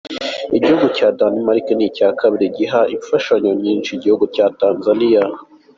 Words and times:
Igihugu 0.57 0.85
ca 0.95 1.07
Danemark 1.17 1.67
ni 1.77 1.85
ica 1.87 2.07
kabiri 2.21 2.45
giha 2.55 2.81
imfashanyo 2.95 3.51
nyinshi 3.63 3.89
igihugu 3.93 4.23
ca 4.35 4.45
Tanzaniya. 4.59 5.23